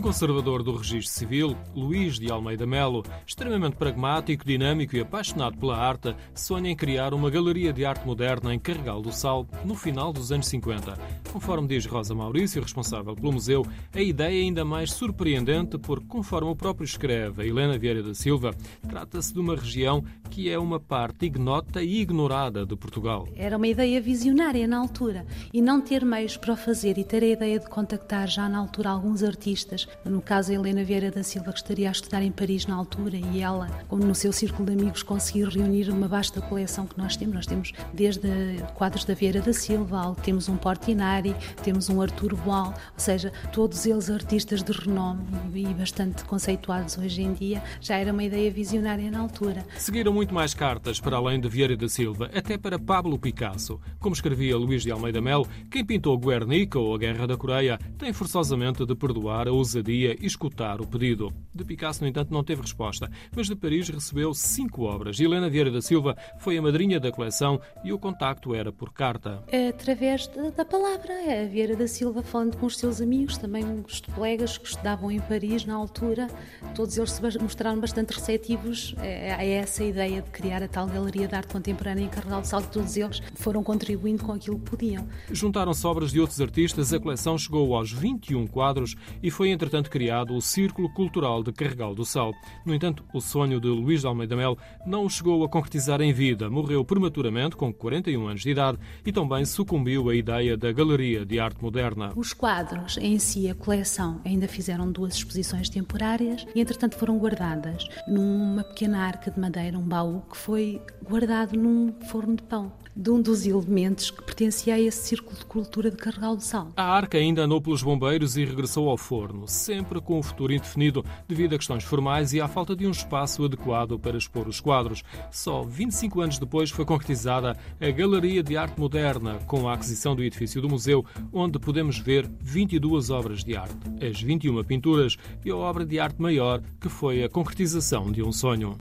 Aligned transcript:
conservador 0.00 0.62
do 0.62 0.76
registro 0.76 1.12
civil, 1.12 1.56
Luís 1.74 2.18
de 2.18 2.30
Almeida 2.30 2.66
Melo, 2.66 3.04
extremamente 3.26 3.76
pragmático, 3.76 4.44
dinâmico 4.44 4.96
e 4.96 5.00
apaixonado 5.00 5.58
pela 5.58 5.76
arte, 5.76 6.14
sonha 6.34 6.70
em 6.70 6.76
criar 6.76 7.12
uma 7.12 7.30
galeria 7.30 7.72
de 7.72 7.84
arte 7.84 8.06
moderna 8.06 8.54
em 8.54 8.58
Carregal 8.58 9.02
do 9.02 9.12
Sal 9.12 9.46
no 9.64 9.74
final 9.74 10.12
dos 10.12 10.32
anos 10.32 10.46
50. 10.48 10.98
Conforme 11.32 11.68
diz 11.68 11.86
Rosa 11.86 12.14
Maurício, 12.14 12.62
responsável 12.62 13.14
pelo 13.14 13.32
museu, 13.32 13.66
a 13.92 14.00
ideia 14.00 14.38
é 14.38 14.42
ainda 14.42 14.64
mais 14.64 14.92
surpreendente 14.92 15.76
porque, 15.78 16.06
conforme 16.06 16.50
o 16.50 16.56
próprio 16.56 16.84
escreve 16.84 17.42
a 17.42 17.46
Helena 17.46 17.76
Vieira 17.76 18.02
da 18.02 18.14
Silva, 18.14 18.54
trata-se 18.88 19.32
de 19.32 19.40
uma 19.40 19.54
região 19.54 20.04
que 20.30 20.50
é 20.50 20.58
uma 20.58 20.80
parte 20.80 21.26
ignota 21.26 21.82
e 21.82 22.00
ignorada 22.00 22.64
de 22.64 22.74
Portugal. 22.74 23.28
Era 23.36 23.56
uma 23.56 23.66
ideia 23.66 24.00
visionária 24.00 24.66
na 24.66 24.78
altura 24.78 25.26
e 25.52 25.60
não 25.60 25.80
ter 25.80 26.04
meios 26.04 26.36
para 26.36 26.52
o 26.52 26.56
fazer 26.56 26.98
e 26.98 27.04
ter 27.04 27.22
a 27.22 27.28
ideia 27.28 27.58
de 27.58 27.68
contactar 27.68 28.28
já 28.28 28.48
na 28.48 28.58
altura 28.58 28.90
alguns 28.90 29.22
artistas, 29.22 29.83
no 30.04 30.20
caso 30.20 30.50
a 30.50 30.54
Helena 30.54 30.84
Vieira 30.84 31.10
da 31.10 31.22
Silva 31.22 31.52
que 31.52 31.58
estaria 31.58 31.88
a 31.88 31.92
estudar 31.92 32.22
em 32.22 32.30
Paris 32.30 32.66
na 32.66 32.74
altura 32.74 33.16
e 33.16 33.40
ela, 33.40 33.68
como 33.88 34.04
no 34.04 34.14
seu 34.14 34.32
círculo 34.32 34.66
de 34.66 34.72
amigos, 34.72 35.02
conseguir 35.02 35.48
reunir 35.48 35.90
uma 35.90 36.08
vasta 36.08 36.40
coleção 36.40 36.86
que 36.86 36.98
nós 36.98 37.16
temos. 37.16 37.34
Nós 37.34 37.46
temos 37.46 37.72
desde 37.92 38.28
quadros 38.74 39.04
da 39.04 39.14
Vieira 39.14 39.40
da 39.40 39.52
Silva, 39.52 40.14
temos 40.22 40.48
um 40.48 40.56
Portinari, 40.56 41.34
temos 41.62 41.88
um 41.88 42.00
Arturo 42.00 42.36
Boal, 42.36 42.68
ou 42.68 42.98
seja, 42.98 43.32
todos 43.52 43.86
eles 43.86 44.10
artistas 44.10 44.62
de 44.62 44.72
renome 44.72 45.24
e 45.54 45.66
bastante 45.74 46.24
conceituados 46.24 46.98
hoje 46.98 47.22
em 47.22 47.32
dia. 47.32 47.62
Já 47.80 47.96
era 47.96 48.12
uma 48.12 48.24
ideia 48.24 48.50
visionária 48.50 49.10
na 49.10 49.20
altura. 49.20 49.64
Seguiram 49.76 50.12
muito 50.12 50.34
mais 50.34 50.54
cartas 50.54 51.00
para 51.00 51.16
além 51.16 51.40
de 51.40 51.48
Vieira 51.48 51.76
da 51.76 51.88
Silva, 51.88 52.30
até 52.34 52.56
para 52.56 52.78
Pablo 52.78 53.18
Picasso. 53.18 53.80
Como 53.98 54.14
escrevia 54.14 54.56
Luís 54.56 54.82
de 54.82 54.90
Almeida 54.90 55.20
Melo, 55.20 55.46
quem 55.70 55.84
pintou 55.84 56.18
Guernica 56.18 56.78
ou 56.78 56.94
a 56.94 56.98
Guerra 56.98 57.26
da 57.26 57.36
Coreia 57.36 57.78
tem 57.98 58.12
forçosamente 58.12 58.84
de 58.84 58.94
perdoar 58.94 59.48
a 59.48 59.52
e 59.80 60.26
escutar 60.26 60.80
o 60.80 60.86
pedido. 60.86 61.32
De 61.54 61.64
Picasso, 61.64 62.02
no 62.02 62.08
entanto, 62.08 62.32
não 62.32 62.44
teve 62.44 62.62
resposta, 62.62 63.10
mas 63.34 63.46
de 63.46 63.54
Paris 63.54 63.88
recebeu 63.88 64.34
cinco 64.34 64.82
obras. 64.82 65.18
Helena 65.18 65.48
Vieira 65.48 65.70
da 65.70 65.80
Silva 65.80 66.16
foi 66.38 66.58
a 66.58 66.62
madrinha 66.62 66.98
da 66.98 67.12
coleção 67.12 67.60
e 67.84 67.92
o 67.92 67.98
contacto 67.98 68.54
era 68.54 68.72
por 68.72 68.92
carta. 68.92 69.42
Através 69.68 70.26
da 70.56 70.64
palavra, 70.64 71.12
a 71.42 71.46
Vieira 71.46 71.76
da 71.76 71.86
Silva 71.86 72.22
falando 72.22 72.56
com 72.56 72.66
os 72.66 72.76
seus 72.76 73.00
amigos, 73.00 73.38
também 73.38 73.64
os 73.86 74.00
colegas 74.00 74.58
que 74.58 74.66
estudavam 74.66 75.10
em 75.10 75.20
Paris 75.20 75.64
na 75.64 75.74
altura, 75.74 76.28
todos 76.74 76.96
eles 76.98 77.10
se 77.12 77.38
mostraram 77.38 77.80
bastante 77.80 78.14
receptivos 78.14 78.94
a 78.98 79.44
essa 79.44 79.84
ideia 79.84 80.22
de 80.22 80.30
criar 80.30 80.62
a 80.62 80.68
tal 80.68 80.86
Galeria 80.86 81.28
de 81.28 81.34
Arte 81.34 81.52
Contemporânea 81.52 82.04
em 82.04 82.08
Carregal 82.08 82.40
do 82.40 82.46
Sal, 82.46 82.62
todos 82.62 82.96
eles 82.96 83.22
foram 83.34 83.62
contribuindo 83.62 84.24
com 84.24 84.32
aquilo 84.32 84.58
que 84.58 84.70
podiam. 84.70 85.06
Juntaram-se 85.30 85.86
obras 85.86 86.12
de 86.12 86.20
outros 86.20 86.40
artistas, 86.40 86.92
a 86.92 87.00
coleção 87.00 87.38
chegou 87.38 87.74
aos 87.74 87.92
21 87.92 88.46
quadros 88.46 88.96
e 89.22 89.30
foi 89.30 89.50
entretanto 89.64 89.90
criado 89.90 90.36
o 90.36 90.42
Círculo 90.42 90.90
Cultural 90.90 91.42
de 91.42 91.50
Carregal 91.50 91.94
do 91.94 92.04
Sal. 92.04 92.34
No 92.66 92.74
entanto, 92.74 93.02
o 93.14 93.20
sonho 93.20 93.58
de 93.58 93.66
Luís 93.66 94.02
de 94.02 94.06
Almeida 94.06 94.36
Mel 94.36 94.58
não 94.84 95.08
chegou 95.08 95.42
a 95.42 95.48
concretizar 95.48 96.02
em 96.02 96.12
vida. 96.12 96.50
Morreu 96.50 96.84
prematuramente, 96.84 97.56
com 97.56 97.72
41 97.72 98.28
anos 98.28 98.42
de 98.42 98.50
idade, 98.50 98.78
e 99.06 99.10
também 99.10 99.42
sucumbiu 99.46 100.10
à 100.10 100.14
ideia 100.14 100.54
da 100.54 100.70
Galeria 100.70 101.24
de 101.24 101.40
Arte 101.40 101.62
Moderna. 101.62 102.12
Os 102.14 102.34
quadros 102.34 102.98
em 102.98 103.18
si, 103.18 103.48
a 103.48 103.54
coleção, 103.54 104.20
ainda 104.22 104.46
fizeram 104.46 104.92
duas 104.92 105.14
exposições 105.14 105.70
temporárias 105.70 106.46
e, 106.54 106.60
entretanto, 106.60 106.98
foram 106.98 107.16
guardadas 107.16 107.88
numa 108.06 108.64
pequena 108.64 108.98
arca 108.98 109.30
de 109.30 109.40
madeira, 109.40 109.78
um 109.78 109.88
baú, 109.88 110.22
que 110.30 110.36
foi 110.36 110.78
guardado 111.02 111.56
num 111.56 111.90
forno 112.10 112.36
de 112.36 112.42
pão 112.42 112.70
de 112.96 113.10
um 113.10 113.20
dos 113.20 113.44
elementos 113.44 114.10
que 114.10 114.22
pertencia 114.22 114.74
a 114.74 114.80
esse 114.80 115.08
círculo 115.08 115.36
de 115.36 115.44
cultura 115.44 115.90
de 115.90 115.96
Carregal 115.96 116.36
do 116.36 116.42
Sal. 116.42 116.72
A 116.76 116.84
arca 116.84 117.18
ainda 117.18 117.42
andou 117.42 117.60
pelos 117.60 117.82
bombeiros 117.82 118.36
e 118.36 118.44
regressou 118.44 118.88
ao 118.88 118.96
forno, 118.96 119.48
sempre 119.54 120.00
com 120.00 120.18
o 120.18 120.22
futuro 120.22 120.52
indefinido 120.52 121.04
devido 121.26 121.54
a 121.54 121.58
questões 121.58 121.84
formais 121.84 122.32
e 122.32 122.40
à 122.40 122.48
falta 122.48 122.74
de 122.74 122.86
um 122.86 122.90
espaço 122.90 123.44
adequado 123.44 123.98
para 123.98 124.16
expor 124.16 124.48
os 124.48 124.60
quadros. 124.60 125.02
Só 125.30 125.62
25 125.62 126.20
anos 126.20 126.38
depois 126.38 126.70
foi 126.70 126.84
concretizada 126.84 127.56
a 127.80 127.90
Galeria 127.90 128.42
de 128.42 128.56
Arte 128.56 128.78
Moderna, 128.78 129.38
com 129.46 129.68
a 129.68 129.74
aquisição 129.74 130.14
do 130.14 130.22
edifício 130.22 130.60
do 130.60 130.68
museu, 130.68 131.04
onde 131.32 131.58
podemos 131.58 131.98
ver 131.98 132.28
22 132.40 133.10
obras 133.10 133.44
de 133.44 133.56
arte, 133.56 133.76
as 134.04 134.20
21 134.20 134.62
pinturas 134.64 135.16
e 135.44 135.50
a 135.50 135.56
obra 135.56 135.86
de 135.86 135.98
arte 135.98 136.20
maior, 136.20 136.60
que 136.80 136.88
foi 136.88 137.22
a 137.22 137.28
concretização 137.28 138.10
de 138.10 138.22
um 138.22 138.32
sonho. 138.32 138.76